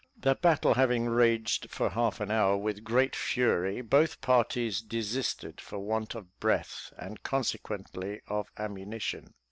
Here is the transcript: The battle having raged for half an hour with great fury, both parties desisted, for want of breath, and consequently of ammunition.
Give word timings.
The 0.19 0.33
battle 0.33 0.73
having 0.73 1.05
raged 1.09 1.69
for 1.69 1.91
half 1.91 2.19
an 2.19 2.31
hour 2.31 2.57
with 2.57 2.83
great 2.83 3.15
fury, 3.15 3.81
both 3.81 4.19
parties 4.19 4.81
desisted, 4.81 5.61
for 5.61 5.77
want 5.77 6.15
of 6.15 6.39
breath, 6.39 6.91
and 6.97 7.21
consequently 7.21 8.19
of 8.27 8.49
ammunition. 8.57 9.35